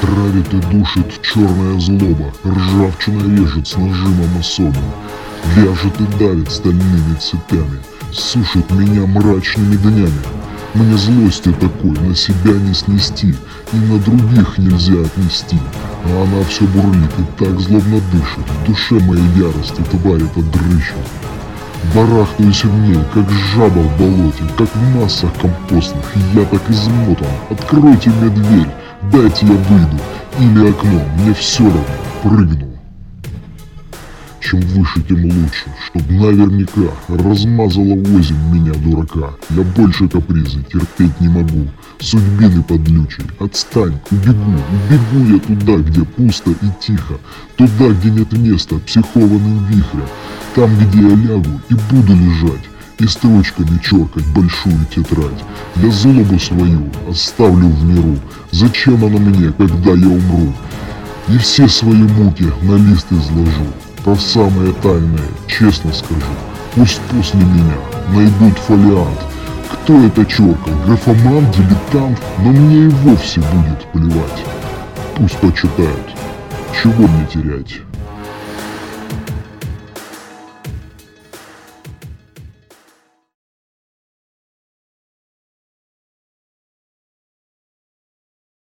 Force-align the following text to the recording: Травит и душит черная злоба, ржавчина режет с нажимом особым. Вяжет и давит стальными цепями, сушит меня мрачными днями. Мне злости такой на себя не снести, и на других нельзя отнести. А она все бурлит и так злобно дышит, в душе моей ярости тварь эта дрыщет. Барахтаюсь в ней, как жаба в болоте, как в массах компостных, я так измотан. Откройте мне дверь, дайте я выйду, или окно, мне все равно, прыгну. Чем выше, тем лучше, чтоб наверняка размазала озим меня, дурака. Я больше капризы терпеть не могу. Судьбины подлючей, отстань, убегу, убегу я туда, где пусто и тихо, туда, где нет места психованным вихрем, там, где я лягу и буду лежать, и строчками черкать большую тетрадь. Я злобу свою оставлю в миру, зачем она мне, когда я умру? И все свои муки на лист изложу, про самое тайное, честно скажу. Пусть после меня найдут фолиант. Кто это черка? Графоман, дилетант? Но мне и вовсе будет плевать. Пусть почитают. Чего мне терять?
Травит 0.00 0.54
и 0.54 0.60
душит 0.72 1.20
черная 1.22 1.78
злоба, 1.80 2.32
ржавчина 2.44 3.36
режет 3.36 3.66
с 3.66 3.76
нажимом 3.76 4.38
особым. 4.38 4.84
Вяжет 5.56 6.00
и 6.00 6.18
давит 6.18 6.50
стальными 6.52 7.16
цепями, 7.20 7.80
сушит 8.12 8.70
меня 8.70 9.06
мрачными 9.06 9.76
днями. 9.76 10.12
Мне 10.74 10.96
злости 10.96 11.52
такой 11.52 11.98
на 12.06 12.14
себя 12.14 12.52
не 12.52 12.74
снести, 12.74 13.34
и 13.72 13.76
на 13.76 13.98
других 13.98 14.58
нельзя 14.58 15.00
отнести. 15.00 15.58
А 16.04 16.22
она 16.22 16.44
все 16.44 16.64
бурлит 16.66 17.10
и 17.18 17.42
так 17.42 17.58
злобно 17.58 18.00
дышит, 18.12 18.46
в 18.46 18.66
душе 18.66 18.94
моей 19.04 19.28
ярости 19.36 19.82
тварь 19.90 20.22
эта 20.22 20.42
дрыщет. 20.42 20.94
Барахтаюсь 21.94 22.64
в 22.64 22.74
ней, 22.86 22.98
как 23.14 23.28
жаба 23.30 23.80
в 23.80 23.98
болоте, 23.98 24.44
как 24.56 24.68
в 24.74 24.96
массах 24.96 25.30
компостных, 25.40 26.04
я 26.34 26.44
так 26.44 26.62
измотан. 26.70 27.26
Откройте 27.50 28.10
мне 28.10 28.30
дверь, 28.30 28.68
дайте 29.12 29.46
я 29.46 29.52
выйду, 29.52 29.98
или 30.40 30.70
окно, 30.70 31.02
мне 31.18 31.34
все 31.34 31.64
равно, 31.64 31.84
прыгну. 32.22 32.68
Чем 34.40 34.60
выше, 34.60 35.02
тем 35.02 35.24
лучше, 35.24 35.66
чтоб 35.86 36.08
наверняка 36.08 36.90
размазала 37.08 37.94
озим 38.16 38.38
меня, 38.50 38.72
дурака. 38.74 39.34
Я 39.50 39.62
больше 39.62 40.08
капризы 40.08 40.62
терпеть 40.62 41.20
не 41.20 41.28
могу. 41.28 41.68
Судьбины 42.00 42.62
подлючей, 42.62 43.24
отстань, 43.40 43.98
убегу, 44.10 44.54
убегу 44.88 45.34
я 45.34 45.38
туда, 45.40 45.76
где 45.76 46.04
пусто 46.04 46.50
и 46.50 46.66
тихо, 46.80 47.18
туда, 47.56 47.88
где 47.90 48.10
нет 48.10 48.32
места 48.32 48.76
психованным 48.78 49.64
вихрем, 49.66 50.08
там, 50.54 50.70
где 50.78 51.02
я 51.02 51.14
лягу 51.14 51.60
и 51.68 51.74
буду 51.90 52.14
лежать, 52.14 52.64
и 53.00 53.06
строчками 53.06 53.78
черкать 53.82 54.26
большую 54.34 54.78
тетрадь. 54.94 55.44
Я 55.76 55.90
злобу 55.90 56.38
свою 56.38 56.90
оставлю 57.08 57.68
в 57.68 57.84
миру, 57.84 58.18
зачем 58.50 59.04
она 59.04 59.18
мне, 59.18 59.52
когда 59.52 59.92
я 59.92 60.08
умру? 60.08 60.52
И 61.28 61.38
все 61.38 61.68
свои 61.68 62.02
муки 62.02 62.50
на 62.62 62.76
лист 62.76 63.06
изложу, 63.10 63.66
про 64.04 64.16
самое 64.16 64.72
тайное, 64.82 65.28
честно 65.46 65.92
скажу. 65.92 66.22
Пусть 66.74 67.00
после 67.02 67.40
меня 67.40 67.76
найдут 68.12 68.58
фолиант. 68.58 69.18
Кто 69.70 70.00
это 70.00 70.24
черка? 70.26 70.70
Графоман, 70.86 71.46
дилетант? 71.52 72.18
Но 72.38 72.50
мне 72.50 72.86
и 72.86 72.88
вовсе 72.88 73.40
будет 73.40 73.84
плевать. 73.92 74.44
Пусть 75.16 75.36
почитают. 75.38 76.16
Чего 76.82 77.06
мне 77.06 77.26
терять? 77.26 77.80